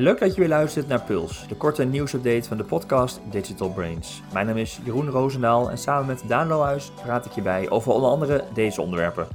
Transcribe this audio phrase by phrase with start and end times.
[0.00, 4.22] Leuk dat je weer luistert naar Puls, de korte nieuwsupdate van de podcast Digital Brains.
[4.32, 7.92] Mijn naam is Jeroen Roosendaal en samen met Daan Lohuis praat ik je bij over
[7.92, 9.28] onder andere deze onderwerpen.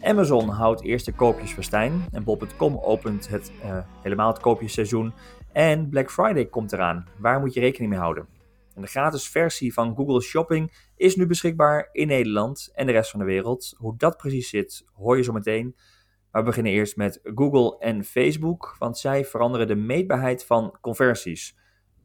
[0.00, 5.12] Amazon houdt eerste koopjesfestijn en bol.com opent het, uh, helemaal het koopjesseizoen.
[5.52, 7.06] En Black Friday komt eraan.
[7.18, 8.26] Waar moet je rekening mee houden?
[8.74, 13.10] En de gratis versie van Google Shopping is nu beschikbaar in Nederland en de rest
[13.10, 13.74] van de wereld.
[13.76, 15.76] Hoe dat precies zit, hoor je zo meteen.
[16.30, 21.58] Maar we beginnen eerst met Google en Facebook, want zij veranderen de meetbaarheid van conversies.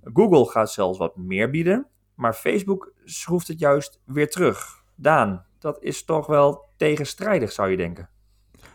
[0.04, 4.84] Google gaat zelfs wat meer bieden, maar Facebook schroeft het juist weer terug.
[4.96, 8.10] Daan, dat is toch wel tegenstrijdig, zou je denken.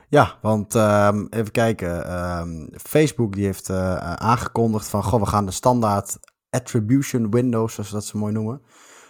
[0.08, 2.20] Ja, want um, even kijken.
[2.38, 6.18] Um, Facebook die heeft uh, aangekondigd van, goh, we gaan de standaard
[6.50, 8.62] attribution windows, zoals we dat zo mooi noemen.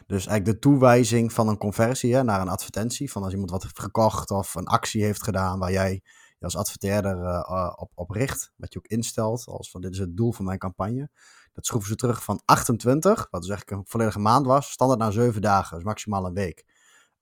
[0.06, 3.12] Dus eigenlijk de toewijzing van een conversie hè, naar een advertentie.
[3.12, 6.02] Van als iemand wat heeft gekocht of een actie heeft gedaan waar jij
[6.44, 8.52] als adverteerder uh, op, op richt.
[8.56, 11.10] Wat je ook instelt als van dit is het doel van mijn campagne.
[11.52, 15.12] Dat schroeven ze terug van 28, wat dus eigenlijk een volledige maand was, standaard naar
[15.12, 16.64] 7 dagen, dus maximaal een week.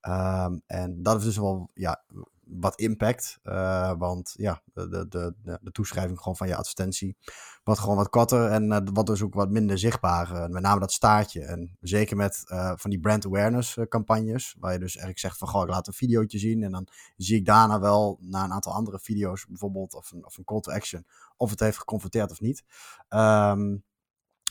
[0.01, 2.03] Um, en dat is dus wel ja,
[2.49, 3.39] wat impact.
[3.43, 7.17] Uh, want ja, de, de, de, toeschrijving gewoon van je advertentie
[7.63, 10.31] wat gewoon wat korter en uh, wat dus ook wat minder zichtbaar.
[10.31, 11.41] Uh, met name dat staartje.
[11.41, 12.43] En zeker met
[12.75, 15.93] van die brand awareness campagnes, waar je dus eigenlijk zegt van goh, ik laat een
[15.93, 20.11] videootje zien en dan zie ik daarna wel na een aantal andere video's bijvoorbeeld of
[20.11, 21.05] een, of een call to action
[21.37, 22.63] of het heeft geconverteerd of niet.
[23.09, 23.83] Um,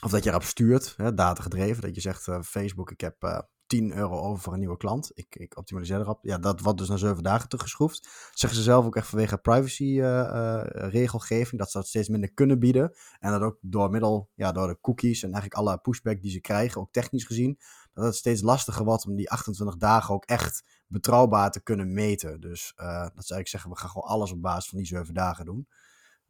[0.03, 3.93] of dat je erop stuurt, hè, data gedreven, dat je zegt Facebook, ik heb 10
[3.93, 5.11] euro over voor een nieuwe klant.
[5.13, 6.19] Ik, ik optimaliseer erop.
[6.21, 8.09] Ja, dat wordt dus na 7 dagen teruggeschroefd.
[8.33, 11.61] Zeggen ze zelf ook echt vanwege privacy uh, uh, regelgeving.
[11.61, 12.95] Dat ze dat steeds minder kunnen bieden.
[13.19, 16.41] En dat ook door middel, ja, door de cookies en eigenlijk alle pushback die ze
[16.41, 17.59] krijgen, ook technisch gezien,
[17.93, 22.39] dat het steeds lastiger wordt om die 28 dagen ook echt betrouwbaar te kunnen meten.
[22.39, 25.13] Dus uh, dat zou ik zeggen, we gaan gewoon alles op basis van die 7
[25.13, 25.67] dagen doen.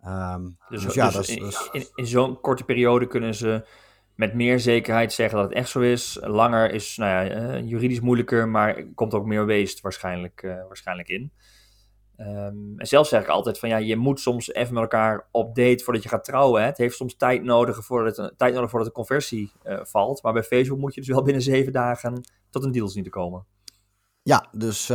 [0.06, 3.68] Um, dus, dus, ja, dus dat is, in, in, in zo'n korte periode kunnen ze
[4.20, 6.18] met meer zekerheid zeggen dat het echt zo is.
[6.22, 11.10] Langer is nou ja, uh, juridisch moeilijker, maar komt ook meer weest waarschijnlijk, uh, waarschijnlijk
[11.10, 11.32] in.
[12.18, 15.56] Um, en zelf zeg ik altijd van ja, je moet soms even met elkaar op
[15.56, 16.62] date voordat je gaat trouwen.
[16.62, 16.68] Hè.
[16.68, 20.24] Het heeft soms tijd nodig voordat, het, tijd nodig voordat de conversie uh, valt.
[20.24, 23.10] Maar bij Facebook moet je dus wel binnen zeven dagen tot een deal zien te
[23.10, 23.46] komen.
[24.22, 24.90] Ja, dus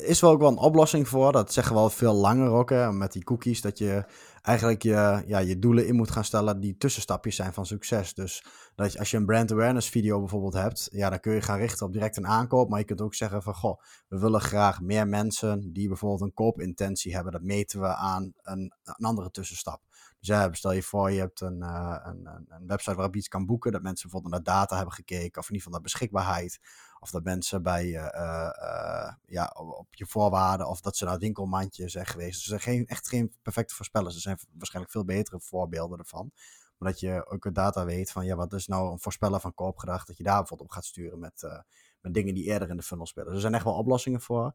[0.00, 1.32] is wel ook wel een oplossing voor.
[1.32, 3.60] Dat zeggen we veel langer ook, met die cookies.
[3.60, 4.04] Dat je
[4.46, 8.14] eigenlijk je, ja, je doelen in moet gaan stellen die tussenstapjes zijn van succes.
[8.14, 11.40] Dus dat je, als je een brand awareness video bijvoorbeeld hebt, ja, dan kun je
[11.40, 12.68] gaan richten op direct een aankoop.
[12.68, 16.34] Maar je kunt ook zeggen van, goh, we willen graag meer mensen die bijvoorbeeld een
[16.34, 17.32] koopintentie hebben.
[17.32, 19.80] Dat meten we aan een, een andere tussenstap.
[20.26, 23.28] Dus ja, stel je voor, je hebt een, uh, een, een website waarop je iets
[23.28, 23.72] kan boeken.
[23.72, 25.40] Dat mensen bijvoorbeeld naar data hebben gekeken.
[25.40, 26.60] Of in ieder geval naar beschikbaarheid.
[27.00, 30.68] Of dat mensen bij uh, uh, ja, op je voorwaarden.
[30.68, 32.32] Of dat ze naar winkelmandje zijn geweest.
[32.32, 34.14] Dus er zijn geen, echt geen perfecte voorspellers.
[34.14, 36.30] Er zijn waarschijnlijk veel betere voorbeelden ervan.
[36.78, 40.04] Maar dat je ook data weet van ja, wat is nou een voorspeller van koopgedrag.
[40.04, 41.64] Dat je daar bijvoorbeeld op gaat sturen met,
[42.00, 43.26] met dingen die eerder in de funnel spelen.
[43.26, 44.54] Dus er zijn echt wel oplossingen voor.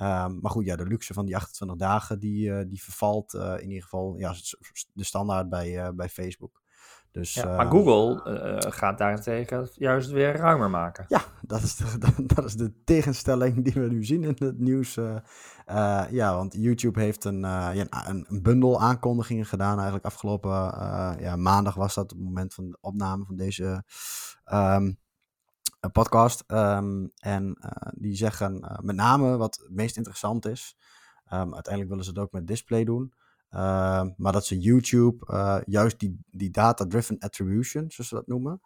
[0.00, 3.54] Um, maar goed, ja, de luxe van die 28 dagen, die, uh, die vervalt uh,
[3.58, 4.34] in ieder geval ja,
[4.92, 6.60] de standaard bij, uh, bij Facebook.
[7.10, 8.22] Dus, ja, maar Google
[8.70, 11.04] gaat daarentegen juist weer ruimer maken.
[11.08, 14.94] Ja, dat is, de, dat is de tegenstelling die we nu zien in het nieuws.
[16.10, 19.74] ja, want YouTube heeft een, ja, een, een, bundel aankondigingen gedaan.
[19.74, 20.50] Eigenlijk afgelopen
[21.20, 23.84] ja, maandag was dat, op het moment van de opname van deze
[24.52, 24.98] um,
[25.82, 26.44] een podcast.
[26.46, 30.76] Um, en uh, die zeggen uh, met name wat het meest interessant is.
[31.32, 33.12] Um, uiteindelijk willen ze het ook met display doen.
[33.50, 38.60] Uh, maar dat ze YouTube uh, juist die, die data-driven attribution, zoals ze dat noemen.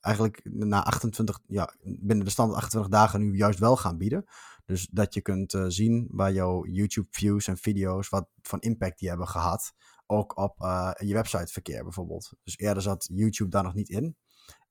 [0.00, 4.24] Eigenlijk na 28, ja, binnen de stand 28 dagen nu juist wel gaan bieden.
[4.64, 9.08] Dus dat je kunt zien waar jouw YouTube views en video's, wat van impact die
[9.08, 9.72] hebben gehad.
[10.06, 12.32] Ook op uh, je websiteverkeer bijvoorbeeld.
[12.42, 14.16] Dus eerder zat YouTube daar nog niet in.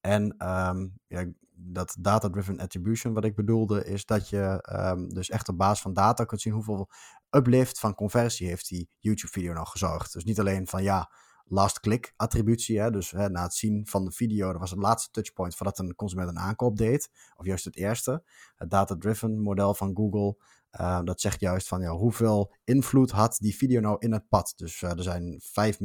[0.01, 5.49] En um, ja, dat data-driven attribution, wat ik bedoelde, is dat je um, dus echt
[5.49, 6.89] op basis van data kunt zien hoeveel
[7.29, 10.13] uplift van conversie heeft die YouTube-video nou gezorgd.
[10.13, 11.11] Dus niet alleen van ja,
[11.45, 14.79] last click attributie, hè, dus hè, na het zien van de video, dat was het
[14.79, 18.23] laatste touchpoint voordat een consument een aankoop deed, of juist het eerste.
[18.55, 20.37] Het data-driven model van Google,
[20.79, 24.53] uh, dat zegt juist van ja, hoeveel invloed had die video nou in het pad.
[24.55, 25.79] Dus uh, er zijn vijf,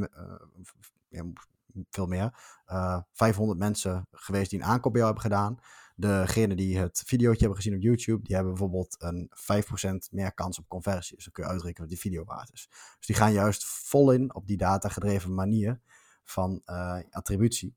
[1.09, 1.25] ja,
[1.91, 2.23] veel meer,
[2.67, 5.59] uh, eh, 500 mensen geweest die een aankoop bij jou hebben gedaan.
[5.97, 10.59] Degene die het videootje hebben gezien op YouTube, die hebben bijvoorbeeld een 5% meer kans
[10.59, 11.15] op conversie.
[11.15, 12.69] Dus dan kun je uitrekenen wat die video waard is.
[12.99, 15.81] Dus die gaan juist vol in op die data gedreven manier
[16.25, 17.77] van uh, attributie.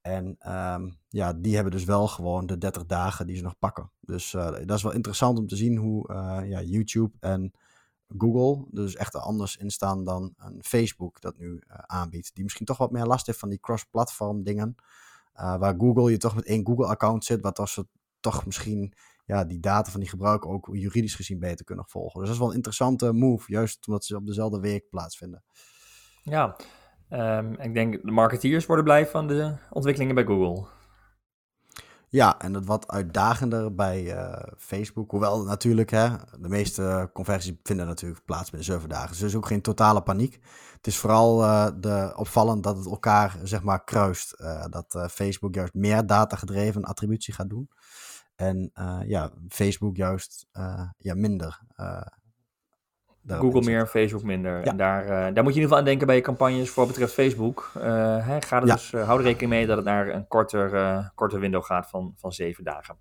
[0.00, 3.90] En um, ja, die hebben dus wel gewoon de 30 dagen die ze nog pakken.
[4.00, 6.12] Dus uh, dat is wel interessant om te zien hoe
[6.46, 7.52] ja, YouTube en
[8.18, 8.66] Google.
[8.70, 12.34] Dus echt er anders in staan dan een Facebook dat nu aanbiedt.
[12.34, 14.74] Die misschien toch wat meer last heeft van die cross-platform dingen.
[15.32, 17.86] waar Google je toch met één Google-account zit, wat als ze
[18.20, 18.94] toch misschien
[19.26, 22.20] ja, die data van die gebruiker ook juridisch gezien beter kunnen volgen.
[22.20, 25.42] Dus dat is wel een interessante move, juist omdat ze op dezelfde week plaatsvinden.
[26.22, 26.56] Ja,
[27.10, 30.66] um, ik denk de marketeers worden blij van de ontwikkelingen bij Google.
[32.14, 35.10] Ja, en het wat uitdagender bij uh, Facebook.
[35.10, 36.08] Hoewel natuurlijk, hè,
[36.40, 39.08] de meeste conversies vinden natuurlijk plaats binnen zeven dagen.
[39.08, 40.40] Dus er is ook geen totale paniek.
[40.76, 44.34] Het is vooral uh, de, opvallend dat het elkaar, zeg maar, kruist.
[44.40, 47.70] Uh, dat Facebook juist meer data-gedreven attributie gaat doen.
[48.36, 48.70] En
[49.06, 50.46] ja, Facebook juist
[50.98, 51.60] ja, minder.
[53.26, 54.62] Google meer, Facebook minder.
[54.62, 57.12] En daar, daar moet je in ieder geval aan denken bij je campagnes voor betreft
[57.12, 57.70] Facebook.
[57.76, 57.82] Uh,
[58.26, 61.40] hè, ga er dus, uh, hou er rekening mee dat het naar een korter, korter
[61.40, 62.96] window gaat van, van zeven dagen.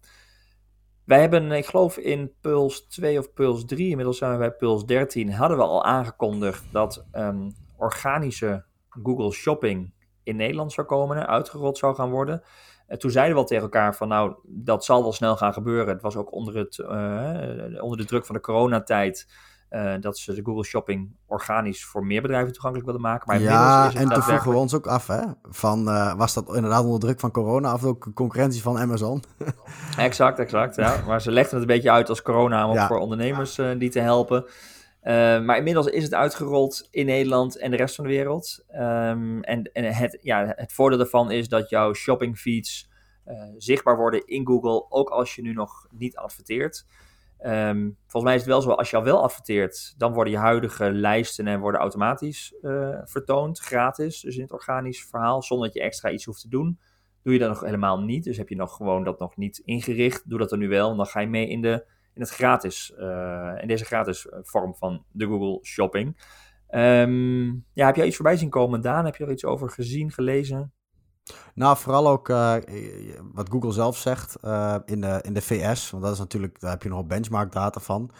[1.03, 4.85] Wij hebben, ik geloof in Puls 2 of Puls 3, inmiddels zijn we bij Puls
[4.85, 9.93] 13, hadden we al aangekondigd dat um, organische Google Shopping
[10.23, 12.41] in Nederland zou komen, uitgerold zou gaan worden.
[12.87, 15.93] En toen zeiden we al tegen elkaar van nou, dat zal wel snel gaan gebeuren.
[15.93, 16.79] Het was ook onder, het,
[17.81, 19.27] onder de druk van de coronatijd
[19.73, 23.27] uh, dat ze de Google Shopping organisch voor meer bedrijven toegankelijk willen maken.
[23.27, 25.21] Maar ja, is het en toen vroegen we ons ook af, hè?
[25.43, 29.23] Van, uh, was dat inderdaad onder druk van corona of ook concurrentie van Amazon?
[29.97, 30.75] exact, exact.
[30.75, 31.03] Ja.
[31.07, 32.87] Maar ze legden het een beetje uit als corona om ja.
[32.87, 34.45] voor ondernemers uh, die te helpen.
[35.45, 38.65] maar inmiddels is het uitgerold in Nederland en de rest van de wereld.
[38.75, 42.91] Um, en en het, ja, het voordeel daarvan is dat jouw shoppingfeeds
[43.57, 46.85] zichtbaar worden in Google, ook als je nu nog niet adverteert.
[47.45, 50.40] Um, volgens mij is het wel zo, als je al wel adverteert, dan worden je
[50.40, 55.75] huidige lijsten en worden automatisch uh, vertoond, gratis, dus in het organisch verhaal, zonder dat
[55.75, 56.80] je extra iets hoeft te doen.
[57.24, 60.30] Doe je dat nog helemaal niet, dus heb je nog gewoon dat nog niet ingericht,
[60.30, 63.54] doe dat dan nu wel, dan ga je mee in, de, in, het gratis, uh,
[63.62, 66.22] in deze gratis eh, vorm van de Google Shopping.
[66.69, 69.06] Um, ja, heb jij iets voorbij zien komen, Daan?
[69.06, 70.74] Heb je er iets over gezien, gelezen?
[71.55, 72.55] Nou, vooral ook uh,
[73.33, 76.71] wat Google zelf zegt uh, in, de, in de VS, want dat is natuurlijk, daar
[76.71, 78.11] heb je nog benchmark data van.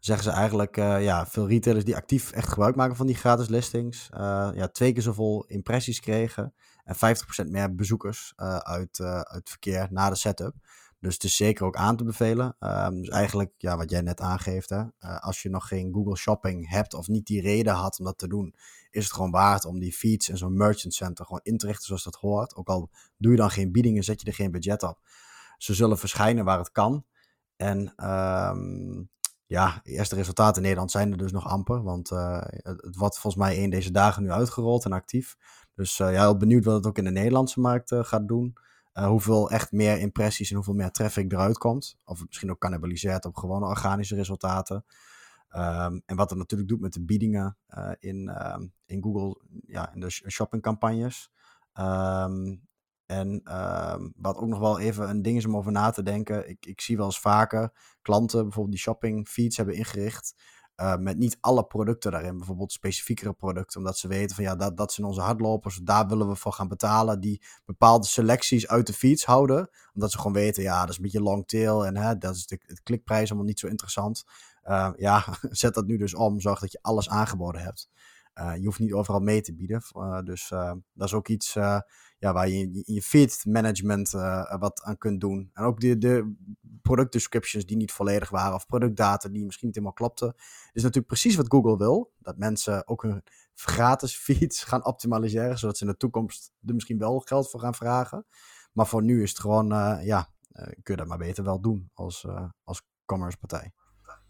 [0.00, 4.08] Zeggen ze eigenlijk, ja, veel retailers die actief echt gebruik maken van die gratis listings,
[4.54, 6.54] ja, twee keer zoveel impressies kregen
[6.84, 6.94] en
[7.46, 10.54] 50% meer bezoekers uit, uit verkeer na de setup.
[11.00, 12.56] Dus het is zeker ook aan te bevelen.
[12.60, 14.84] Um, dus eigenlijk, ja, wat jij net aangeeft, hè,
[15.20, 18.28] als je nog geen Google Shopping hebt of niet die reden had om dat te
[18.28, 18.54] doen,
[18.90, 21.86] is het gewoon waard om die feeds en zo'n merchant center gewoon in te richten
[21.86, 22.54] zoals dat hoort.
[22.54, 24.98] Ook al doe je dan geen biedingen, zet je er geen budget op.
[25.58, 27.04] Ze zullen verschijnen waar het kan.
[27.56, 29.10] En um,
[29.46, 31.82] ja, eerste resultaten in Nederland zijn er dus nog amper.
[31.82, 35.36] Want uh, het wordt volgens mij één deze dagen nu uitgerold en actief.
[35.74, 38.54] Dus uh, ja, heel benieuwd wat het ook in de Nederlandse markt uh, gaat doen.
[38.92, 41.96] hoeveel echt meer impressies en hoeveel meer traffic eruit komt.
[42.04, 44.84] Of het misschien ook cannibaliseert op gewone organische resultaten.
[45.56, 48.56] Um, en wat het natuurlijk doet met de biedingen uh, in, uh,
[48.86, 51.30] in Google, ja, in de shoppingcampagnes.
[51.74, 52.68] Um,
[53.06, 53.42] en
[54.16, 56.48] wat ook nog wel even een ding is om over na te denken.
[56.48, 60.34] Ik, ik zie wel eens vaker klanten bijvoorbeeld die shopping feeds hebben ingericht.
[60.76, 64.76] Uh, met niet alle producten daarin, bijvoorbeeld specifiekere producten, omdat ze weten van ja, dat,
[64.76, 68.92] dat zijn onze hardlopers, daar willen we voor gaan betalen, die bepaalde selecties uit de
[68.92, 72.18] feeds houden, omdat ze gewoon weten, ja, dat is een beetje long tail en hè,
[72.18, 74.24] dat is de, de klikprijs allemaal niet zo interessant.
[74.64, 76.40] Uh, ja, zet dat nu dus om.
[76.40, 77.90] Zorg dat je alles aangeboden hebt.
[78.34, 79.82] Uh, je hoeft niet overal mee te bieden.
[79.96, 80.48] Uh, dus
[80.92, 81.52] dat is ook iets
[82.18, 84.10] ja, waar je in je feed management
[84.58, 85.50] wat aan kunt doen.
[85.52, 86.34] En ook de, de
[86.82, 88.54] product descriptions die niet volledig waren.
[88.54, 90.34] Of productdata die misschien niet helemaal klopten.
[90.72, 92.12] is natuurlijk precies wat Google wil.
[92.18, 93.22] Dat mensen ook hun
[93.54, 95.58] gratis feeds gaan optimaliseren.
[95.58, 98.26] Zodat ze in de toekomst er misschien wel geld voor gaan vragen.
[98.72, 99.66] Maar voor nu is het gewoon,
[100.04, 102.26] ja, kun je dat maar beter wel doen als,
[102.64, 103.72] als commerce partij.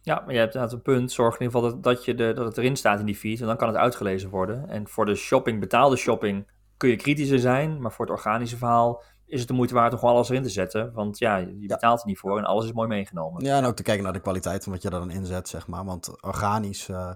[0.03, 1.13] Ja, maar je hebt inderdaad een punt.
[1.13, 3.41] Zorg in ieder geval dat, dat, je de, dat het erin staat in die feed.
[3.41, 4.69] En dan kan het uitgelezen worden.
[4.69, 7.81] En voor de shopping, betaalde shopping, kun je kritischer zijn.
[7.81, 10.49] Maar voor het organische verhaal is het de moeite waard om gewoon alles erin te
[10.49, 10.93] zetten.
[10.93, 13.45] Want ja, je betaalt er niet voor en alles is mooi meegenomen.
[13.45, 15.67] Ja, en ook te kijken naar de kwaliteit van wat je er dan inzet, zeg
[15.67, 15.85] maar.
[15.85, 16.89] Want organisch...
[16.89, 17.11] Uh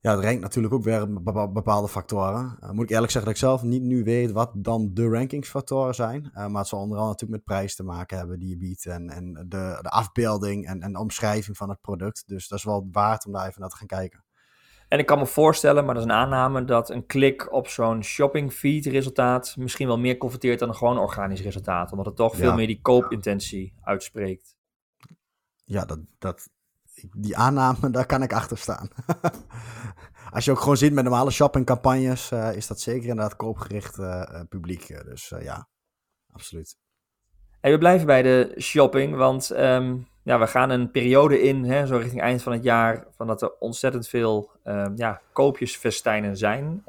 [0.00, 2.58] ja, het rankt natuurlijk ook weer bepaalde factoren.
[2.62, 5.94] Uh, moet ik eerlijk zeggen dat ik zelf niet nu weet wat dan de rankingsfactoren
[5.94, 6.24] zijn.
[6.24, 8.86] Uh, maar het zal onder andere natuurlijk met prijs te maken hebben die je biedt.
[8.86, 12.22] En, en de, de afbeelding en, en de omschrijving van het product.
[12.26, 14.24] Dus dat is wel waard om daar even naar te gaan kijken.
[14.88, 18.02] En ik kan me voorstellen, maar dat is een aanname, dat een klik op zo'n
[18.02, 21.90] shopping feed resultaat misschien wel meer converteert dan een gewoon organisch resultaat.
[21.90, 24.56] Omdat het toch veel meer die koopintentie uitspreekt.
[25.64, 26.48] Ja, dat, dat,
[27.16, 28.88] die aanname, daar kan ik achter staan.
[30.30, 34.40] Als je ook gewoon ziet met normale shoppingcampagnes, uh, is dat zeker inderdaad koopgericht uh,
[34.48, 34.86] publiek.
[35.04, 35.68] Dus ja,
[36.32, 36.76] absoluut.
[37.60, 41.96] we blijven bij de shopping, want ehm, ja, we gaan een periode in, hè, zo
[41.96, 46.82] richting eind van het jaar, van dat er ontzettend veel um, ja, koopjesfestijnen zijn.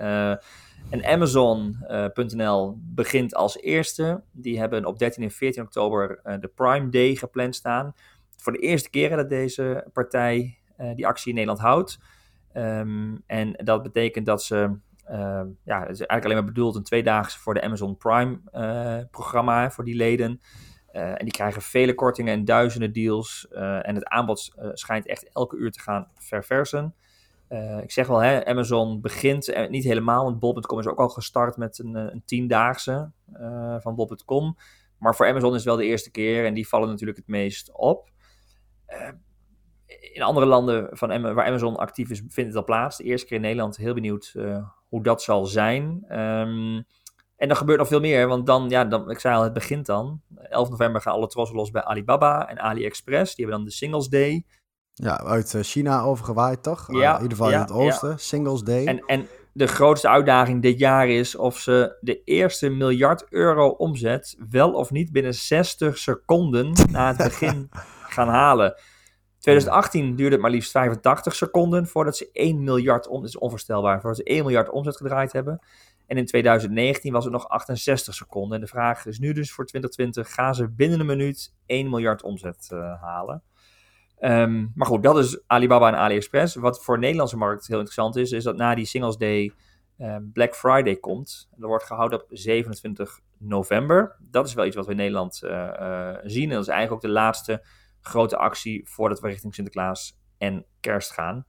[0.89, 4.23] En Amazon.nl begint als eerste.
[4.31, 7.93] Die hebben op 13 en 14 oktober de Prime Day gepland staan.
[8.41, 11.99] Voor de eerste keer dat deze partij uh, die actie in Nederland houdt.
[12.53, 14.77] Um, en dat betekent dat ze
[15.11, 18.97] uh, ja, het is eigenlijk alleen maar bedoeld een tweedaagse voor de Amazon Prime uh,
[19.11, 20.41] programma voor die leden.
[20.93, 23.47] Uh, en die krijgen vele kortingen en duizenden deals.
[23.81, 26.95] en het aanbod schijnt echt elke uur te gaan verversen.
[27.81, 31.79] ik zeg wel, hè, Amazon begint niet helemaal, want Bol.com is ook al gestart met
[31.79, 33.11] een, een tiendaagse
[33.79, 34.57] van Bol.com.
[34.97, 37.71] Maar voor Amazon is het wel de eerste keer en die vallen natuurlijk het meest
[37.73, 38.09] op
[40.13, 42.97] in andere landen van, waar Amazon actief is, vindt het al plaats.
[42.97, 46.05] De eerste keer in Nederland, heel benieuwd uh, hoe dat zal zijn.
[46.19, 46.85] Um,
[47.39, 49.85] en er gebeurt nog veel meer, want dan, ja, dan, ik zei al, het begint
[49.85, 50.21] dan.
[50.35, 53.35] 11 november gaan alle trossen los bij Alibaba en AliExpress.
[53.35, 54.45] Die hebben dan de Singles Day.
[54.93, 56.87] Ja, uit eh, China overgewaaid, toch?
[56.91, 58.09] Ja, uh, in ieder geval ja, in het oosten.
[58.09, 58.17] Ja.
[58.17, 58.85] Singles Day.
[58.85, 64.37] En, en de grootste uitdaging dit jaar is of ze de eerste miljard euro omzet
[64.49, 67.69] wel of niet binnen 60 seconden na het begin
[68.11, 68.75] gaan halen.
[69.39, 74.01] 2018 duurde het maar liefst 85 seconden voordat ze 1 miljard, om, dat is onvoorstelbaar,
[74.01, 75.59] voordat ze 1 miljard omzet gedraaid hebben.
[76.07, 78.55] En in 2019 was het nog 68 seconden.
[78.55, 82.23] En de vraag is nu dus voor 2020, gaan ze binnen een minuut 1 miljard
[82.23, 83.43] omzet uh, halen?
[84.21, 86.55] Um, maar goed, dat is Alibaba en AliExpress.
[86.55, 89.53] Wat voor de Nederlandse markt heel interessant is, is dat na die Singles Day
[89.97, 91.49] uh, Black Friday komt.
[91.55, 94.15] Dat wordt gehouden op 27 november.
[94.19, 96.49] Dat is wel iets wat we in Nederland uh, zien.
[96.49, 97.63] En dat is eigenlijk ook de laatste
[98.09, 101.45] grote actie voordat we richting Sinterklaas en kerst gaan.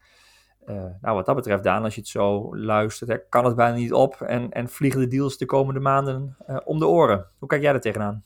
[0.67, 3.77] Uh, nou, wat dat betreft, Daan, als je het zo luistert, hè, kan het bijna
[3.77, 7.27] niet op en, en vliegen de deals de komende maanden uh, om de oren.
[7.39, 8.25] Hoe kijk jij er tegenaan?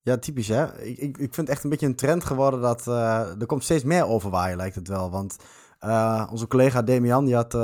[0.00, 0.82] Ja, typisch hè.
[0.82, 3.84] Ik, ik, vind het echt een beetje een trend geworden dat uh, er komt steeds
[3.84, 5.10] meer overwaaien, lijkt het wel.
[5.10, 5.36] Want
[6.30, 7.54] onze collega Demian, die had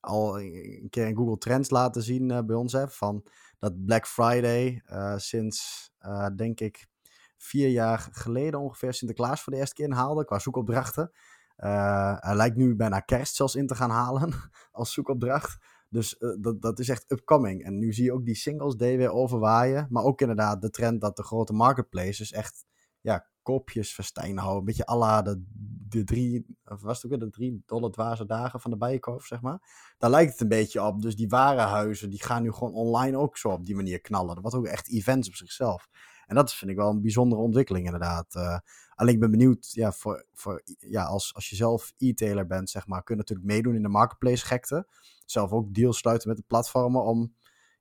[0.00, 3.24] al een keer in Google Trends laten zien bij ons, hè, van
[3.58, 4.82] dat Black Friday
[5.16, 5.90] sinds,
[6.36, 6.86] denk ik,
[7.36, 11.12] vier jaar geleden ongeveer Sinterklaas voor de eerste keer inhaalde qua zoekopdrachten.
[11.58, 14.32] Uh, hij lijkt nu bijna kerst zelfs in te gaan halen
[14.72, 15.58] als zoekopdracht.
[15.88, 17.64] Dus uh, dat, dat is echt upcoming.
[17.64, 19.86] En nu zie je ook die singles day weer overwaaien.
[19.90, 22.66] Maar ook inderdaad de trend dat de grote marketplaces echt
[23.00, 24.58] ja, kopjes verstijnen houden.
[24.58, 25.42] Een beetje à la de,
[25.88, 29.40] de drie, was het ook weer de drie dolle dwaze dagen van de bijenkorf, zeg
[29.40, 29.94] maar.
[29.98, 31.02] Daar lijkt het een beetje op.
[31.02, 34.34] Dus die warenhuizen, die gaan nu gewoon online ook zo op die manier knallen.
[34.34, 35.88] Dat wordt ook echt events op zichzelf.
[36.26, 38.34] En dat vind ik wel een bijzondere ontwikkeling inderdaad.
[38.34, 38.58] Uh,
[38.94, 42.86] alleen ik ben benieuwd, ja, voor, voor, ja als, als je zelf e-tailer bent, zeg
[42.86, 44.88] maar, kun je natuurlijk meedoen in de marketplace gekte.
[45.24, 47.34] Zelf ook deals sluiten met de platformen om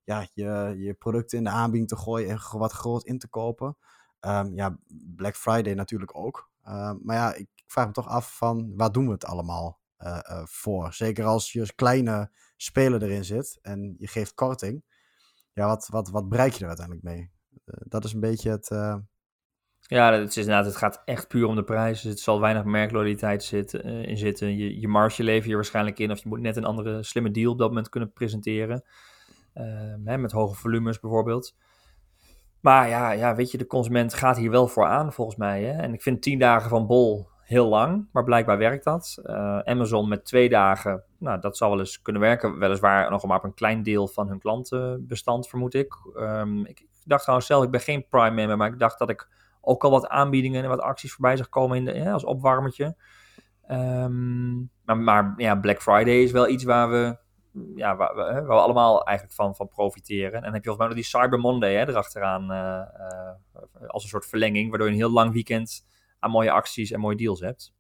[0.03, 3.77] ja, je, je producten in de aanbieding te gooien en wat groot in te kopen.
[4.21, 4.77] Um, ja,
[5.15, 6.49] Black Friday natuurlijk ook.
[6.67, 10.19] Uh, maar ja, ik vraag me toch af van waar doen we het allemaal uh,
[10.29, 10.93] uh, voor?
[10.93, 14.83] Zeker als je als kleine speler erin zit en je geeft korting.
[15.53, 17.31] Ja, wat, wat, wat bereik je er uiteindelijk mee?
[17.65, 18.69] Eh, dat is een beetje het.
[18.69, 18.95] Uh...
[19.79, 22.01] Ja, het, is inderdaad, het gaat echt puur om de prijs.
[22.01, 24.57] Dus het zal weinig merkloyaliteit zitten, uh, in zitten.
[24.57, 26.11] Je, je marge lever je waarschijnlijk in.
[26.11, 28.83] Of je moet net een andere slimme deal op dat moment kunnen presenteren.
[30.03, 31.55] Hè, met hoge volumes bijvoorbeeld.
[32.59, 35.63] Maar ja, ja, weet je, de consument gaat hier wel voor aan volgens mij.
[35.63, 35.81] Hè?
[35.81, 39.19] En ik vind tien dagen van Bol heel lang, maar blijkbaar werkt dat.
[39.63, 42.59] Amazon met twee dagen, nou, dat zal wel eens kunnen werken.
[42.59, 45.95] Weliswaar nog maar op een klein deel van hun klantenbestand, vermoed ik.
[46.63, 49.29] Ik, ik dacht trouwens zelf, ik ben geen Prime member, maar ik dacht dat ik
[49.61, 52.95] ook al wat aanbiedingen en wat acties voorbij zag komen in de, als opwarmertje.
[53.71, 57.17] Um, maar, maar ja, Black Friday is wel iets waar we,
[57.75, 60.33] ja, waar, we, we allemaal eigenlijk van, van profiteren.
[60.33, 62.81] En dan heb je volgens mij nog die Cyber Monday hè, erachteraan uh,
[63.87, 65.85] als een soort verlenging, waardoor je een heel lang weekend
[66.19, 67.73] aan mooie acties en mooie deals hebt.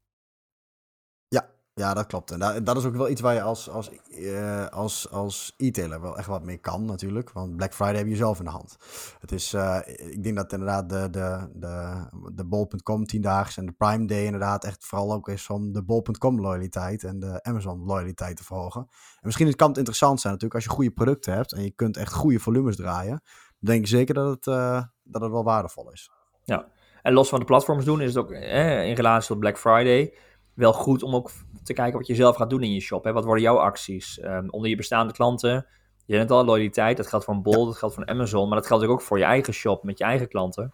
[1.75, 2.31] Ja, dat klopt.
[2.31, 6.17] En dat, is ook wel iets waar je als, als, uh, als, als e-tailer wel
[6.17, 7.31] echt wat mee kan natuurlijk.
[7.31, 8.77] Want Black Friday heb je zelf in de hand.
[9.19, 13.71] Het is, uh, ik denk dat inderdaad de, de, de, de bol.com tiendaags en de
[13.71, 18.37] Prime Day inderdaad echt vooral ook is om de bol.com loyaliteit en de Amazon loyaliteit
[18.37, 18.81] te verhogen.
[18.81, 21.97] En misschien kan het interessant zijn natuurlijk als je goede producten hebt en je kunt
[21.97, 23.21] echt goede volumes draaien.
[23.59, 26.11] Dan denk ik zeker dat het, uh, dat het wel waardevol is.
[26.43, 26.67] Ja,
[27.01, 30.13] en los van de platforms doen is het ook in relatie tot Black Friday
[30.53, 31.31] wel goed om ook
[31.63, 33.03] te kijken wat je zelf gaat doen in je shop.
[33.03, 33.13] Hè?
[33.13, 34.23] Wat worden jouw acties?
[34.23, 35.67] Um, onder je bestaande klanten,
[36.05, 38.57] je hebt al loyaliteit, dat geldt voor een Bol, dat geldt voor een Amazon, maar
[38.57, 40.73] dat geldt ook voor je eigen shop met je eigen klanten.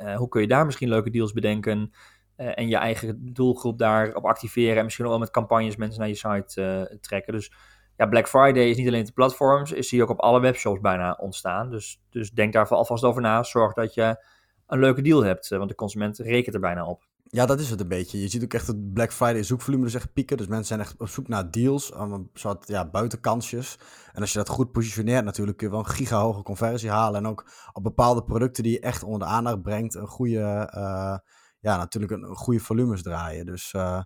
[0.00, 1.92] Uh, hoe kun je daar misschien leuke deals bedenken
[2.36, 6.08] uh, en je eigen doelgroep daarop activeren en misschien ook wel met campagnes mensen naar
[6.08, 7.32] je site uh, trekken.
[7.32, 7.52] Dus
[7.96, 10.80] ja, Black Friday is niet alleen op de platforms, is hier ook op alle webshops
[10.80, 11.70] bijna ontstaan.
[11.70, 13.42] Dus, dus denk daar alvast over na.
[13.42, 14.24] Zorg dat je
[14.66, 15.48] een leuke deal hebt.
[15.48, 17.04] Want de consument rekent er bijna op.
[17.30, 18.20] Ja, dat is het een beetje.
[18.20, 20.36] Je ziet ook echt het Black Friday zoekvolume dus echt pieken.
[20.36, 23.78] Dus mensen zijn echt op zoek naar deals, een soort ja, buitenkansjes.
[24.12, 27.20] En als je dat goed positioneert natuurlijk, kun je wel een giga hoge conversie halen.
[27.20, 31.16] En ook op bepaalde producten die je echt onder de aandacht brengt, een goede, uh,
[31.60, 33.46] ja, natuurlijk een, goede volumes draaien.
[33.46, 34.00] Dus uh,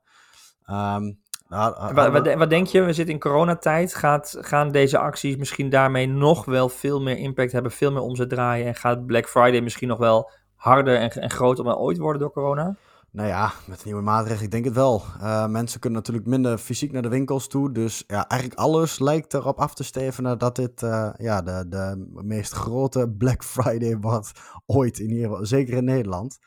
[0.67, 2.83] um, nou, wat, wat, wat, denk je?
[2.83, 3.95] We zitten in coronatijd.
[3.95, 8.29] Gaat, gaan deze acties misschien daarmee nog wel veel meer impact hebben, veel meer omzet
[8.29, 8.67] draaien?
[8.67, 12.33] En gaat Black Friday misschien nog wel harder en, en groter dan ooit worden door
[12.33, 12.77] corona?
[13.13, 15.03] Nou ja, met nieuwe maatregelen, ik denk het wel.
[15.21, 17.73] Uh, mensen kunnen natuurlijk minder fysiek naar de winkels toe.
[17.73, 22.07] Dus ja, eigenlijk alles lijkt erop af te stevenen dat dit uh, ja, de, de
[22.23, 24.33] meest grote Black Friday wordt
[24.67, 24.99] ooit.
[24.99, 26.39] In ieder zeker in Nederland.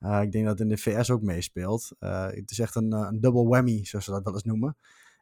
[0.00, 1.90] Uh, ik denk dat het in de VS ook meespeelt.
[1.98, 4.76] het is echt een, een double whammy, zoals ze dat wel eens noemen.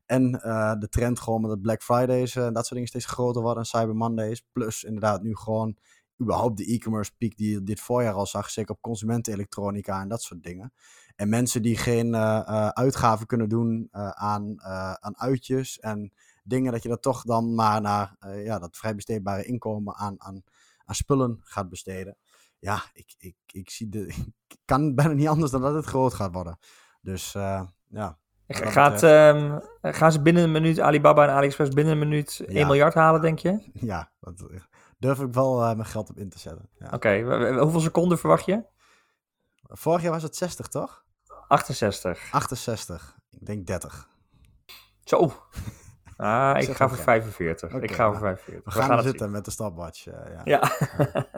[0.07, 0.31] En
[0.79, 3.63] de trend gewoon met de Black Fridays en dat soort dingen steeds groter worden.
[3.63, 4.43] En Cyber Mondays.
[4.53, 5.77] Plus inderdaad nu gewoon
[6.23, 10.23] überhaupt de e-commerce piek die je dit voorjaar al zag, zeker op consumentenelektronica en dat
[10.23, 10.73] soort dingen.
[11.17, 14.63] En mensen die geen uh, uitgaven kunnen doen uh, aan,
[15.01, 16.13] aan uitjes en
[16.45, 20.43] dingen, dat je dat toch dan maar naar ja, dat vrij besteedbare inkomen aan, aan,
[20.85, 22.17] aan spullen gaat besteden.
[22.59, 24.07] Ja, ik, ik, ik, zie de,
[24.49, 26.59] ik kan bijna niet anders dan dat het groot gaat worden.
[27.01, 27.33] Dus
[27.89, 28.19] ja.
[28.49, 32.95] Gaat, um, gaan ze binnen een minuut Alibaba en AliExpress binnen een minuut 1 miljard
[32.95, 33.59] halen, denk je?
[33.73, 34.45] Ja, dat,
[34.99, 36.69] durf ik wel uh, mijn geld op in te zetten.
[36.79, 36.89] Ja.
[36.91, 37.21] Oké,
[37.61, 38.65] hoeveel seconden verwacht je?
[39.63, 41.05] Vorig jaar was het 60, toch?
[41.49, 42.29] 68.
[42.31, 43.17] 68.
[43.31, 44.09] Ik denk 30.
[45.05, 45.33] Zo.
[46.17, 47.73] Ah, ik, ga voor 45.
[47.73, 48.65] ik ga voor 45.
[48.65, 50.07] We, gaan, gaan zitten met de stopwatch.
[50.07, 50.41] Uh, ja.
[50.45, 50.73] ja.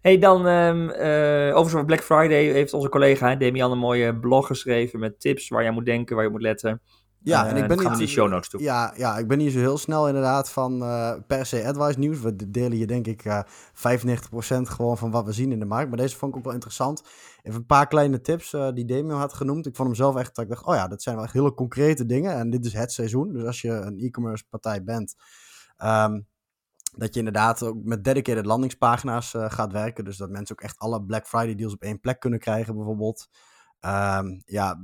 [0.00, 4.98] hey, dan um, uh, over Black Friday heeft onze collega Demian een mooie blog geschreven
[4.98, 6.82] met tips waar je moet denken, waar je moet letten.
[7.20, 7.96] Ja, en ik ben niet...
[7.96, 8.62] die show notes toe.
[8.62, 12.20] Ja, ja, ik ben niet zo heel snel inderdaad van uh, per se advice nieuws.
[12.20, 13.46] We delen hier denk ik uh, 95%
[14.62, 15.88] gewoon van wat we zien in de markt.
[15.88, 17.02] Maar deze vond ik ook wel interessant.
[17.42, 19.66] Even een paar kleine tips uh, die Damian had genoemd.
[19.66, 21.54] Ik vond hem zelf echt, dat ik dacht, oh ja, dat zijn wel echt hele
[21.54, 22.34] concrete dingen.
[22.34, 23.32] En dit is het seizoen.
[23.32, 25.14] Dus als je een e-commerce partij bent...
[25.84, 26.26] Um,
[26.96, 30.04] dat je inderdaad ook met dedicated landingspagina's gaat werken.
[30.04, 33.28] Dus dat mensen ook echt alle Black Friday deals op één plek kunnen krijgen bijvoorbeeld.
[33.80, 34.80] Um, ja,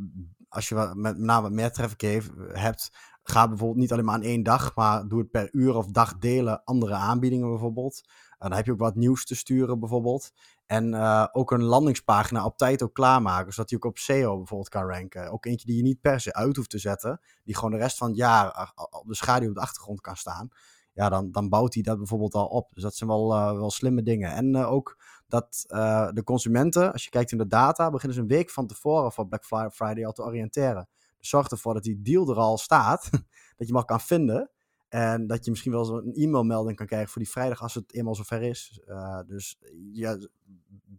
[0.54, 2.90] als je met name wat meer traffic hebt,
[3.22, 6.18] ga bijvoorbeeld niet alleen maar aan één dag, maar doe het per uur of dag
[6.18, 8.00] delen andere aanbiedingen bijvoorbeeld.
[8.38, 10.32] En dan heb je ook wat nieuws te sturen bijvoorbeeld.
[10.66, 14.68] En uh, ook een landingspagina op tijd ook klaarmaken, zodat die ook op SEO bijvoorbeeld
[14.68, 15.30] kan ranken.
[15.30, 17.96] Ook eentje die je niet per se uit hoeft te zetten, die gewoon de rest
[17.98, 20.48] van het jaar op de schaduw op de achtergrond kan staan.
[20.92, 22.70] Ja, dan, dan bouwt hij dat bijvoorbeeld al op.
[22.74, 24.32] Dus dat zijn wel, uh, wel slimme dingen.
[24.32, 28.22] En uh, ook dat uh, de consumenten, als je kijkt in de data, beginnen ze
[28.22, 30.88] een week van tevoren voor Black Friday al te oriënteren.
[31.18, 33.22] Dus zorg ervoor dat die deal er al staat, dat
[33.56, 34.50] je hem al kan vinden.
[34.88, 38.14] En dat je misschien wel zo'n e-mailmelding kan krijgen voor die vrijdag als het eenmaal
[38.14, 38.80] zover is.
[38.86, 39.58] Uh, dus
[39.92, 40.18] ja,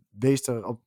[0.09, 0.81] wees er op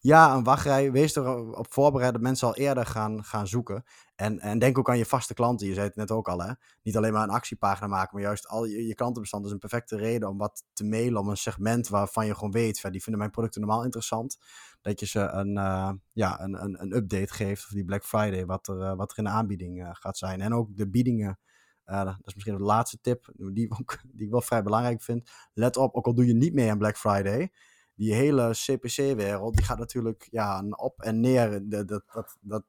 [0.00, 0.92] ja, een wachtrij.
[0.92, 3.84] Wees erop voorbereid dat mensen al eerder gaan, gaan zoeken.
[4.18, 5.66] En, en denk ook aan je vaste klanten.
[5.66, 6.52] Je zei het net ook al, hè.
[6.82, 9.96] Niet alleen maar een actiepagina maken, maar juist al je, je klantenbestand is een perfecte
[9.96, 11.20] reden om wat te mailen.
[11.20, 14.38] Om een segment waarvan je gewoon weet, die vinden mijn producten normaal interessant.
[14.80, 18.46] Dat je ze een, uh, ja, een, een, een update geeft of die Black Friday,
[18.46, 20.40] wat er, uh, wat er in de aanbieding uh, gaat zijn.
[20.40, 21.38] En ook de biedingen.
[21.84, 23.68] dat is misschien de laatste tip, die,
[24.12, 25.30] die ik wel vrij belangrijk vind.
[25.52, 27.50] Let op, ook al doe je niet mee aan Black Friday
[27.94, 31.68] die hele CPC-wereld, die gaat natuurlijk ja, op en neer.
[31.68, 32.64] Dat, dat, dat,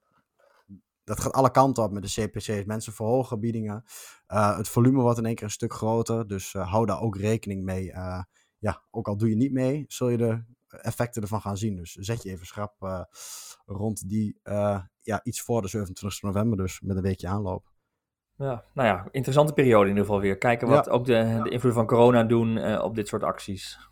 [1.10, 2.66] dat, gaat alle kanten op met de CPC's.
[2.66, 3.84] Mensen verhogen biedingen.
[4.28, 6.28] Uh, het volume wordt in één keer een stuk groter.
[6.28, 7.92] Dus uh, hou daar ook rekening mee.
[7.92, 8.24] Uh,
[8.58, 11.76] ja, ook al doe je niet mee, zul je de effecten ervan gaan zien.
[11.76, 13.08] Dus zet je even schrap
[13.66, 14.40] rond die,
[15.02, 17.72] ja, iets voor de 27 november, dus met een weekje aanloop.
[18.36, 20.38] Ja, nou ja, interessante periode in ieder geval weer.
[20.38, 23.90] Kijken wat ook de, de invloed van corona doen op dit soort acties.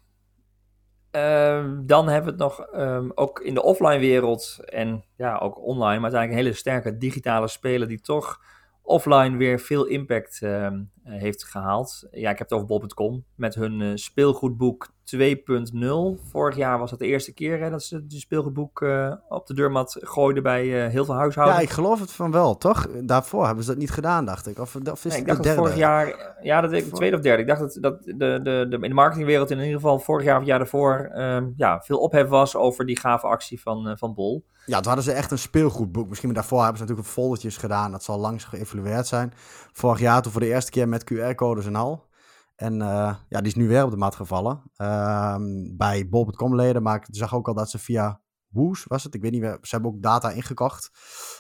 [1.12, 5.62] Ehm, dan hebben we het nog um, ook in de offline wereld en ja, ook
[5.62, 8.42] online, maar uiteindelijk een hele sterke digitale speler die toch
[8.82, 10.72] offline weer veel impact uh,
[11.04, 12.08] heeft gehaald.
[12.12, 16.30] Ja, ik heb het over bol.com met hun uh, speelgoedboek 2.0.
[16.30, 19.54] Vorig jaar was dat de eerste keer hè, dat ze die speelgoedboek uh, op de
[19.54, 21.58] deurmat gooiden bij uh, heel veel huishoudens.
[21.60, 22.88] Ja, ik geloof het van wel, toch?
[23.02, 24.60] Daarvoor hebben ze dat niet gedaan, dacht ik.
[24.60, 27.42] Of, of is nee, ik dacht dat vorig jaar, ja, dat ik tweede of derde.
[27.42, 30.34] Ik dacht dat, dat de, de, de, in de marketingwereld in ieder geval vorig jaar
[30.34, 34.14] of het jaar daarvoor um, ja, veel ophef was over die gave actie van, van
[34.14, 34.46] Bol.
[34.66, 36.10] Ja, toen hadden ze echt een speelgoedboek.
[36.10, 37.92] Misschien daarvoor hebben ze natuurlijk foldertjes gedaan.
[37.92, 39.34] Dat zal langs geëvalueerd zijn.
[39.74, 42.06] Vorig jaar toen voor de eerste keer met QR-codes en al.
[42.58, 44.64] En uh, ja, die is nu weer op de mat gevallen.
[44.78, 45.36] Uh,
[45.76, 49.14] bij bol.com leden, maar ik zag ook al dat ze via Woos was het.
[49.14, 49.58] Ik weet niet meer.
[49.62, 50.92] Ze hebben ook data ingekocht.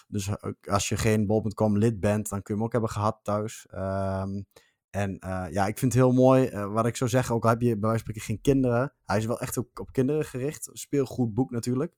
[0.08, 0.30] Dus
[0.69, 3.67] als je geen bol.com lid bent, dan kun je hem ook hebben gehad thuis.
[3.71, 4.45] Um,
[4.89, 6.49] En uh, ja, ik vind het heel mooi.
[6.49, 8.93] Uh, wat ik zou zeggen, ook al heb je bij wijze van spreken geen kinderen.
[9.06, 10.69] Hij is wel echt ook op kinderen gericht.
[10.73, 11.91] Speelgoed boek natuurlijk.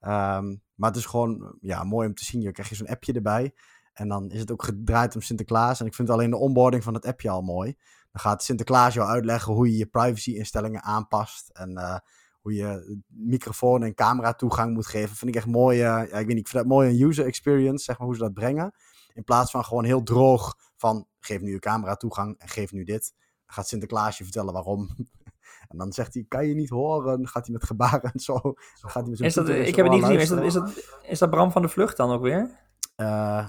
[0.00, 2.40] Um, maar het is gewoon ja, mooi om te zien.
[2.40, 3.54] Je krijgt zo'n appje erbij.
[3.92, 5.80] En dan is het ook gedraaid om Sinterklaas.
[5.80, 7.76] En ik vind alleen de onboarding van het appje al mooi.
[8.18, 11.48] Dan gaat Sinterklaas jou uitleggen hoe je je privacy instellingen aanpast.
[11.52, 11.96] En uh,
[12.40, 15.16] hoe je microfoon en camera toegang moet geven.
[15.16, 15.78] Vind ik echt mooi.
[15.78, 18.22] ja, ik weet niet, ik vind dat mooi een user experience, zeg maar, hoe ze
[18.22, 18.74] dat brengen.
[19.12, 22.84] In plaats van gewoon heel droog van geef nu je camera toegang en geef nu
[22.84, 23.12] dit.
[23.46, 24.88] Dan gaat Sinterklaas je vertellen waarom.
[25.68, 27.28] En dan zegt hij, kan je niet horen?
[27.28, 28.40] gaat hij met gebaren en zo.
[28.42, 30.20] Dan gaat hij met is dat, ik heb het niet gezien.
[30.20, 32.50] Is dat, is, dat, is dat Bram van de Vlucht dan ook weer?
[32.96, 33.48] Uh,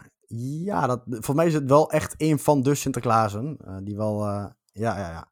[0.64, 3.58] ja, dat, voor mij is het wel echt een van de Sinterklaasen.
[3.68, 4.46] Uh, die wel, uh,
[4.80, 5.32] ja, ja, ja.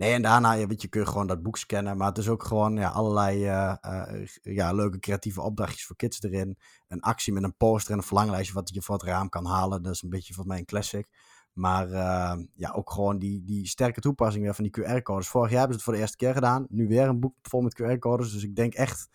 [0.00, 1.96] Nee, en daarna, ja, weet je, kun je gewoon dat boek scannen.
[1.96, 6.22] Maar het is ook gewoon ja, allerlei uh, uh, ja, leuke creatieve opdrachtjes voor kids
[6.22, 6.58] erin.
[6.88, 9.82] Een actie met een poster en een verlanglijstje wat je voor het raam kan halen.
[9.82, 11.08] Dat is een beetje voor mij een classic.
[11.52, 15.28] Maar uh, ja, ook gewoon die, die sterke toepassing weer van die QR-codes.
[15.28, 16.66] Vorig jaar hebben ze het voor de eerste keer gedaan.
[16.68, 18.32] Nu weer een boek vol met QR-codes.
[18.32, 19.08] Dus ik denk echt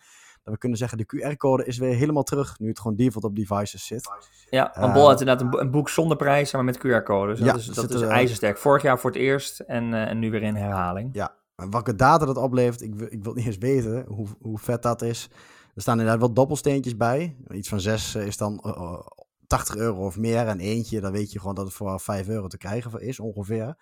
[0.46, 2.58] dat we kunnen zeggen, de QR-code is weer helemaal terug.
[2.58, 4.10] Nu het gewoon default op devices zit.
[4.50, 7.38] Ja, want Bol had inderdaad een, een, boek zonder prijs, maar met QR-codes.
[7.38, 8.58] Ja, dat is, dat is ijzersterk.
[8.58, 11.10] Vorig jaar voor het eerst en, uh, en nu weer in herhaling.
[11.12, 14.82] Ja, en welke data dat oplevert, ik, ik wil niet eens weten hoe, hoe vet
[14.82, 15.28] dat is.
[15.74, 17.36] Er staan inderdaad wel doppelsteentjes bij.
[17.48, 18.98] Iets van zes is dan uh,
[19.46, 20.46] 80 euro of meer.
[20.46, 23.76] En eentje, dan weet je gewoon dat het voor 5 euro te krijgen is ongeveer.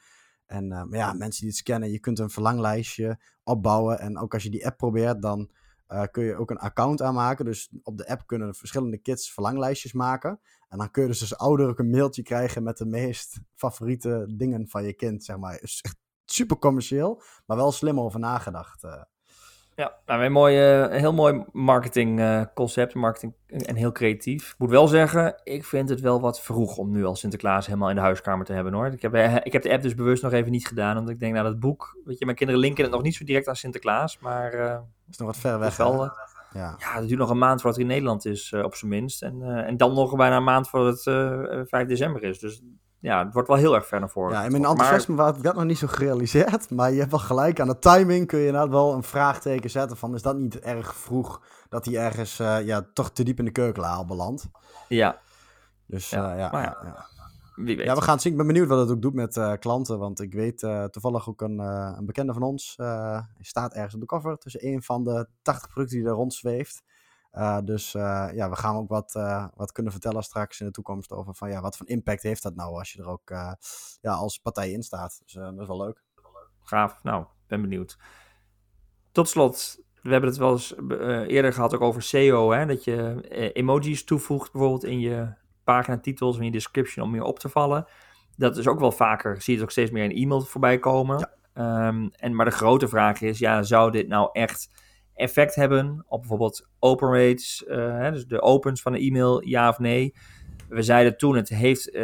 [0.46, 3.98] En uh, maar ja, mensen die het scannen, je kunt een verlanglijstje opbouwen.
[3.98, 5.50] En ook als je die app probeert, dan
[5.88, 7.44] uh, kun je ook een account aanmaken.
[7.44, 10.40] Dus op de app kunnen verschillende kids verlanglijstjes maken.
[10.68, 14.32] En dan kun je dus als ouder ook een mailtje krijgen met de meest favoriete
[14.36, 15.54] dingen van je kind, zeg maar.
[15.54, 18.84] Echt super commercieel, maar wel slim over nagedacht.
[18.84, 19.02] Uh.
[19.76, 24.50] Ja, nou, een, mooie, heel mooi marketingconcept, uh, marketing en heel creatief.
[24.50, 27.88] Ik moet wel zeggen, ik vind het wel wat vroeg om nu al Sinterklaas helemaal
[27.88, 28.86] in de huiskamer te hebben hoor.
[28.86, 31.32] Ik heb, ik heb de app dus bewust nog even niet gedaan, omdat ik denk,
[31.32, 34.18] nou dat boek, weet je, mijn kinderen linken het nog niet zo direct aan Sinterklaas,
[34.18, 34.54] maar...
[34.54, 34.78] Uh,
[35.10, 35.76] is nog wat ver weg.
[35.76, 36.12] Wel,
[36.52, 36.76] ja.
[36.78, 39.22] ja, het duurt nog een maand voordat het in Nederland is, uh, op zijn minst.
[39.22, 42.38] En, uh, en dan nog bijna een maand voordat het 5 december is.
[42.38, 42.62] Dus
[43.04, 44.32] ja, het wordt wel heel erg ver naar voren.
[44.32, 45.24] Ja, in mijn enthousiasme maar...
[45.24, 46.70] had ik dat nog niet zo gerealiseerd.
[46.70, 47.60] Maar je hebt wel gelijk.
[47.60, 50.14] Aan de timing kun je inderdaad wel een vraagteken zetten van...
[50.14, 53.50] is dat niet erg vroeg dat hij ergens uh, ja, toch te diep in de
[53.50, 54.48] keukenlaal belandt?
[54.88, 55.20] Ja.
[55.86, 57.06] Dus ja, uh, ja, ja, ja,
[57.54, 57.86] Wie weet.
[57.86, 58.32] Ja, we gaan zien.
[58.32, 59.98] Ik ben benieuwd wat het ook doet met uh, klanten.
[59.98, 60.58] Want ik weet
[60.90, 62.76] toevallig ook een, een bekende van ons...
[63.40, 66.82] staat ergens op de cover tussen een van de 80 producten die er rondzweeft...
[67.34, 70.72] Uh, dus uh, ja, we gaan ook wat, uh, wat kunnen vertellen straks in de
[70.72, 73.30] toekomst over van ja, wat voor impact heeft dat nou als je er ook
[74.00, 75.20] ja, als partij in staat.
[75.24, 76.02] Dus dat is wel leuk.
[76.62, 77.98] Gaaf, nou, ben benieuwd.
[79.12, 80.74] Tot slot, we hebben het wel eens
[81.28, 83.20] eerder gehad ook over SEO, hè, dat je
[83.52, 87.86] emojis toevoegt bijvoorbeeld in je paginatitels, in je description om meer op te vallen.
[88.36, 91.28] Dat is ook wel vaker, zie je het ook steeds meer in e-mail voorbij komen.
[91.54, 91.86] Ja.
[91.88, 94.83] Um, en, maar de grote vraag is, ja, zou dit nou echt
[95.14, 99.78] effect hebben op bijvoorbeeld open rates, uh, dus de opens van een e-mail, ja of
[99.78, 100.14] nee.
[100.68, 102.02] We zeiden toen, het, heeft, uh,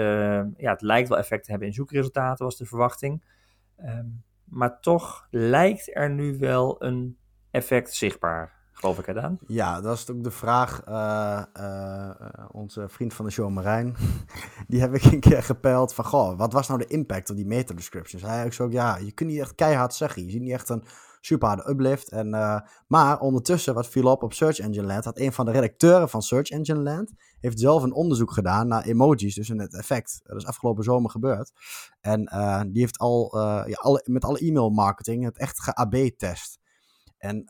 [0.57, 3.25] ja, het lijkt wel effect te hebben in zoekresultaten, was de verwachting.
[3.85, 7.19] Um, maar toch lijkt er nu wel een
[7.51, 9.39] effect zichtbaar, geloof ik, gedaan.
[9.47, 10.83] Ja, dat is ook de vraag.
[10.89, 11.43] Uh,
[12.51, 13.97] onze vriend van de show, Marijn,
[14.69, 17.47] die heb ik een keer gepeld van, goh, wat was nou de impact op die
[17.47, 18.25] meta-descriptions?
[18.25, 20.25] Hij ook zo, ja, je kunt niet echt keihard zeggen.
[20.25, 20.85] Je ziet niet echt een
[21.21, 22.11] super harde uplift.
[22.11, 25.51] En, uh, maar ondertussen, wat viel op op Search Engine Land, had een van de
[25.51, 29.75] redacteuren van Search Engine Land, heeft zelf een onderzoek gedaan naar emojis, dus in het
[29.75, 30.21] effect.
[30.23, 31.53] Dat is afgelopen zomer gebeurd.
[32.01, 33.33] En uh, die heeft al,
[33.73, 36.59] alle, met alle e-mail marketing het echt ge-AB-test.
[37.19, 37.45] En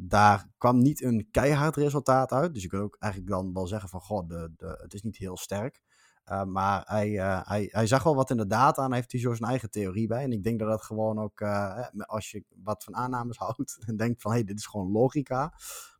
[0.00, 2.54] daar kwam niet een keihard resultaat uit.
[2.54, 5.16] Dus je kunt ook eigenlijk dan wel zeggen van, goh, de, de, het is niet
[5.16, 5.82] heel sterk.
[6.30, 9.34] Uh, maar hij, uh, hij, hij zag wel wat in de data heeft hij zo
[9.34, 10.22] zijn eigen theorie bij.
[10.22, 13.96] En ik denk dat dat gewoon ook, uh, als je wat van aannames houdt en
[13.96, 15.52] denkt van hé, hey, dit is gewoon logica,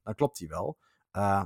[0.02, 0.78] dan klopt die wel.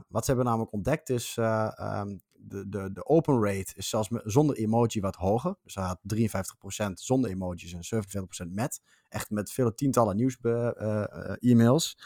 [0.09, 4.23] wat ze hebben namelijk ontdekt is, um, de, de, de open rate is zelfs met,
[4.25, 5.57] zonder emoji wat hoger.
[5.63, 8.05] Dus hij had 53% zonder emojis en
[8.49, 8.83] 47% met.
[9.09, 11.99] Echt met vele tientallen nieuws-e-mails.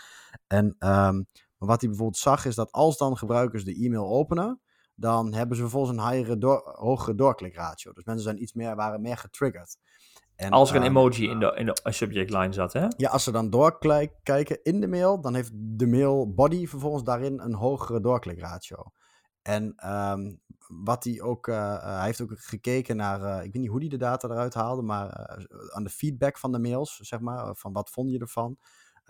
[0.46, 1.26] en um,
[1.58, 4.60] wat hij bijvoorbeeld zag is dat als dan gebruikers de e-mail openen,
[5.02, 7.92] dan hebben ze vervolgens een higher door, hogere doorklikratio.
[7.92, 9.76] Dus mensen zijn iets meer, waren meer getriggerd.
[10.36, 12.86] En, als er een ehm, emoji in de, in de subject line zat, hè?
[12.96, 17.40] Ja, als ze dan doorkijken in de mail, dan heeft de mail body vervolgens daarin
[17.40, 18.92] een hogere doorklikratio.
[19.42, 20.40] En um,
[20.84, 23.88] wat hij ook, uh, hij heeft ook gekeken naar, uh, ik weet niet hoe hij
[23.88, 25.36] de data eruit haalde, maar
[25.70, 28.58] aan de feedback van de mails, zeg maar, van wat vond je ervan.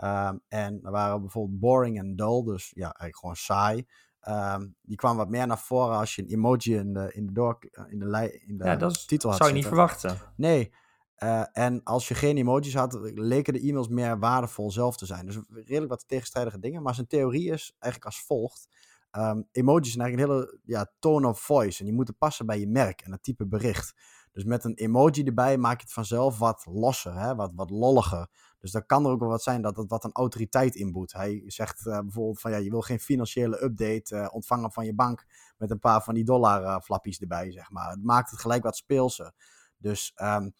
[0.04, 3.86] Um, en er waren bijvoorbeeld boring en dull, dus ja, eigenlijk gewoon saai.
[4.28, 7.32] Um, die kwam wat meer naar voren als je een emoji in de, in de,
[7.32, 7.58] door,
[7.88, 10.16] in de, in de ja, dat titel had zou je niet verwachten.
[10.36, 10.72] Nee.
[11.18, 15.26] Uh, en als je geen emojis had, leken de e-mails meer waardevol zelf te zijn.
[15.26, 16.82] Dus redelijk wat tegenstrijdige dingen.
[16.82, 18.68] Maar zijn theorie is eigenlijk als volgt.
[19.16, 21.78] Um, emojis zijn eigenlijk een hele ja, tone of voice.
[21.78, 23.94] En die moeten passen bij je merk en het type bericht.
[24.32, 27.34] Dus met een emoji erbij maak je het vanzelf wat losser, hè?
[27.34, 28.26] Wat, wat lolliger.
[28.62, 31.12] Dus dan kan er ook wel wat zijn dat het wat een autoriteit inboet.
[31.12, 34.94] Hij zegt uh, bijvoorbeeld van ja, je wil geen financiële update uh, ontvangen van je
[34.94, 35.26] bank
[35.58, 37.90] met een paar van die dollar uh, flappies erbij, zeg maar.
[37.90, 39.32] Het maakt het gelijk wat speelser.
[39.78, 40.54] Dus um,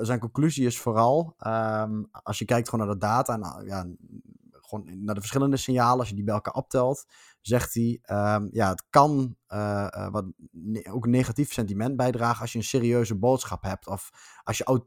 [0.00, 3.86] zijn conclusie is vooral, um, als je kijkt gewoon naar de data en ja,
[4.50, 7.06] gewoon naar de verschillende signalen, als je die bij elkaar optelt,
[7.42, 10.24] zegt hij, um, ja, het kan uh, wat
[10.90, 14.10] ook negatief sentiment bijdragen als je een serieuze boodschap hebt of
[14.44, 14.82] als je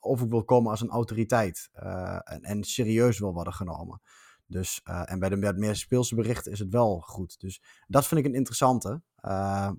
[0.00, 4.00] over wil komen als een autoriteit uh, en, en, serieus wil worden genomen.
[4.46, 7.40] Dus, en bij de meer speelse berichten is het wel goed.
[7.40, 9.02] Dus dat vind ik een interessante.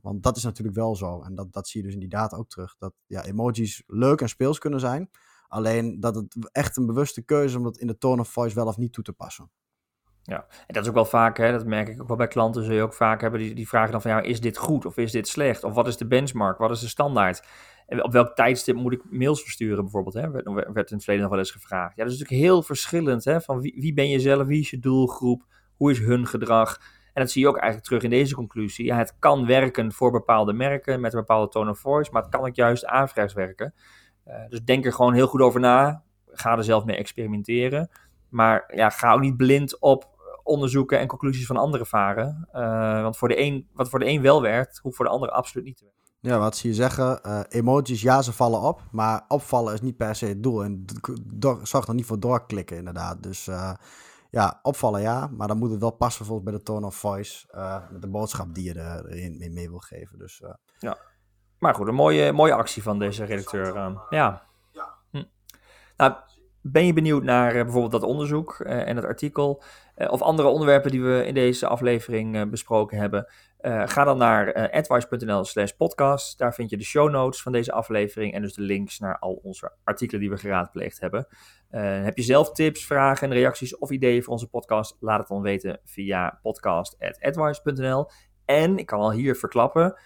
[0.01, 1.21] want dat is natuurlijk wel zo.
[1.21, 2.75] En dat, dat zie je dus in die data ook terug.
[2.77, 5.09] Dat ja, emojis leuk en speels kunnen zijn.
[5.47, 8.67] Alleen dat het echt een bewuste keuze om dat in de tone of voice wel
[8.67, 9.51] of niet toe te passen.
[10.29, 12.63] Ja, en dat is ook wel vaak, hè, dat merk ik ook wel bij klanten,
[12.63, 14.97] zul je ook vaak hebben, die, die vragen dan van, ja, is dit goed of
[14.97, 15.63] is dit slecht?
[15.63, 17.43] Of wat is de benchmark, wat is de standaard?
[17.87, 20.31] En op welk tijdstip moet ik mails versturen bijvoorbeeld, hè?
[20.31, 21.95] Werd, in het verleden nog wel eens gevraagd.
[21.95, 24.69] Ja, dat is natuurlijk heel verschillend, hè, van wie, wie ben je zelf, wie is
[24.69, 26.77] je doelgroep, hoe is hun gedrag?
[27.13, 28.85] En dat zie je ook eigenlijk terug in deze conclusie.
[28.85, 32.31] Ja, het kan werken voor bepaalde merken met een bepaalde tone of voice, maar het
[32.31, 33.73] kan ook juist averechts werken.
[34.27, 36.03] Uh, dus denk er gewoon heel goed over na.
[36.27, 37.89] Ga er zelf mee experimenteren.
[38.29, 40.07] Maar ja, ga ook niet blind op
[40.49, 42.47] onderzoeken en conclusies van anderen varen.
[42.53, 45.29] Uh, want voor de een, wat voor de een wel werkt, hoeft voor de ander
[45.29, 45.97] absoluut niet te werken.
[46.21, 47.19] Ja, wat zie je zeggen?
[47.25, 48.81] Uh, emojis, ja, ze vallen op.
[48.91, 50.63] Maar opvallen is niet per se het doel.
[50.63, 50.85] En
[51.63, 53.23] zorg er niet voor doorklikken, inderdaad.
[53.23, 53.73] Dus uh,
[54.29, 55.27] ja, opvallen ja.
[55.27, 57.47] Maar dan moet het wel passen volgens bij de tone of voice.
[57.91, 60.19] met de boodschap die je erin mee, mee wil geven.
[60.19, 60.43] Dus,
[60.79, 60.97] ja.
[61.59, 63.97] Maar goed, een mooie, mooie actie van deze redacteur.
[64.09, 64.47] ja.
[65.11, 65.23] Hm.
[65.97, 66.13] Nou,
[66.61, 69.63] ben je benieuwd naar bijvoorbeeld dat onderzoek en het artikel?
[69.97, 73.27] Uh, of andere onderwerpen die we in deze aflevering besproken hebben,
[73.61, 76.37] ga dan naar advice.nl slash podcast.
[76.37, 79.39] Daar vind je de show notes van deze aflevering en dus de links naar al
[79.43, 81.27] onze artikelen die we geraadpleegd hebben.
[82.03, 84.97] heb je zelf tips, vragen en reacties of ideeën voor onze podcast?
[84.99, 88.09] Laat het dan weten via podcast.advice.nl.
[88.45, 89.99] En ik kan al hier verklappen,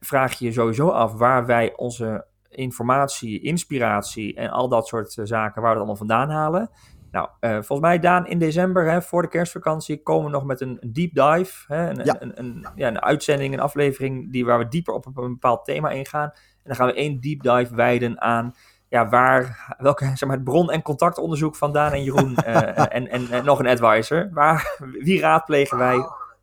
[0.00, 5.62] vraag je je sowieso af waar wij onze informatie, inspiratie en al dat soort zaken,
[5.62, 6.70] waar we het allemaal vandaan halen.
[7.10, 10.60] Nou, uh, volgens mij, Daan, in december, hè, voor de kerstvakantie, komen we nog met
[10.60, 11.74] een, een deep dive.
[11.74, 12.16] Hè, een, ja.
[12.18, 15.90] een, een, ja, een uitzending, een aflevering die, waar we dieper op een bepaald thema
[15.90, 16.30] ingaan.
[16.32, 18.54] En dan gaan we één deep dive wijden aan
[18.90, 22.56] ja, waar, welke, zeg maar, het bron- en contactonderzoek van Daan en Jeroen uh,
[22.96, 24.30] en, en, en, nog een advisor.
[24.32, 25.96] Waar, wie raadplegen wij?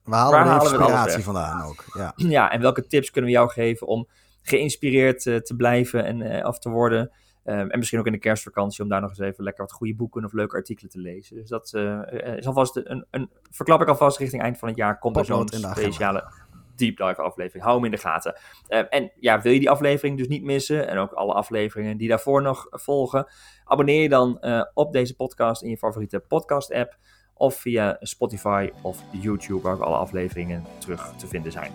[0.03, 1.83] We halen waar halen inspiratie vandaan ook.
[1.93, 2.13] Ja.
[2.15, 4.07] ja, en welke tips kunnen we jou geven om
[4.49, 7.11] geïnspireerd uh, te blijven en uh, af te worden?
[7.43, 9.95] Um, en misschien ook in de kerstvakantie om daar nog eens even lekker wat goede
[9.95, 11.35] boeken of leuke artikelen te lezen.
[11.35, 12.01] Dus dat uh,
[12.37, 14.99] is alvast een, een, verklap ik alvast richting eind van het jaar.
[14.99, 16.31] Komt er zo'n speciale
[16.77, 17.63] deep dive aflevering.
[17.63, 18.35] Hou hem in de gaten.
[18.69, 22.07] Uh, en ja, wil je die aflevering dus niet missen en ook alle afleveringen die
[22.07, 23.27] daarvoor nog volgen,
[23.65, 26.97] abonneer je dan uh, op deze podcast in je favoriete podcast app
[27.33, 31.71] of via Spotify of YouTube waar ook alle afleveringen terug te vinden zijn.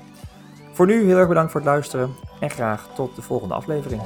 [0.83, 4.03] Voor nu heel erg bedankt voor het luisteren en graag tot de volgende aflevering.